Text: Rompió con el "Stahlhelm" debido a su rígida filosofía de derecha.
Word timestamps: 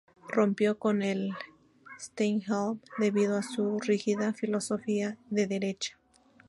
Rompió 0.29 0.79
con 0.79 1.03
el 1.03 1.29
"Stahlhelm" 1.99 2.79
debido 2.97 3.37
a 3.37 3.43
su 3.43 3.77
rígida 3.79 4.33
filosofía 4.33 5.19
de 5.29 5.45
derecha. 5.45 5.99